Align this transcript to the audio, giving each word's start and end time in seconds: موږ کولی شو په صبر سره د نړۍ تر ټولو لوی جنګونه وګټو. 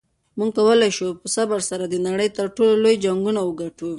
موږ 0.37 0.49
کولی 0.57 0.91
شو 0.97 1.07
په 1.21 1.27
صبر 1.35 1.59
سره 1.69 1.83
د 1.87 1.95
نړۍ 2.07 2.29
تر 2.37 2.45
ټولو 2.55 2.73
لوی 2.83 2.95
جنګونه 3.05 3.41
وګټو. 3.43 3.89